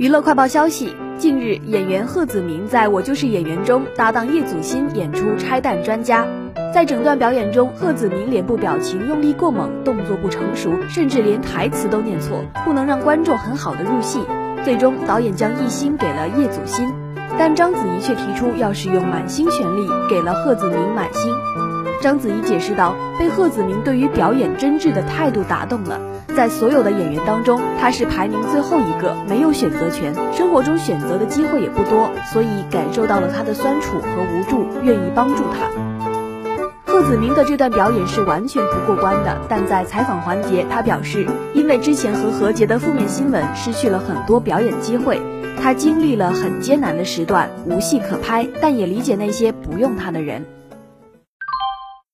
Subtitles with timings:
[0.00, 6.26] 娱乐快报消息：近日，演员贺子铭在我就是演员中搭档叶祖新演出拆弹专家。
[6.72, 14.24] 在整段表演中，贺子铭脸部表情用力过猛，动作不成熟，甚至连台词都念错，不能让观众很好的入戏。
[14.64, 16.90] 最终，导演将一星给了叶祖新，
[17.38, 21.30] 但章子怡却提出要使用满星权利，给了贺子铭满星。
[22.00, 26.00] 章子怡解释道：“被贺子铭对于表演真挚的态度打动了，
[26.34, 35.68] 在所有的演员当中，他是排名最后一个，没有选择权，生活中选择的机会也不多，所以感受到了他的酸楚和无助，愿意帮助他。”
[36.90, 45.20] 贺子铭的这段表演是完全不过关的，但在采访环节，他表示，因为之前和何洁的负面新闻，失去了很多表演机会，
[45.62, 50.46] 他经历了很艰难的时段，无戏可拍，但也理解那些不用他的人。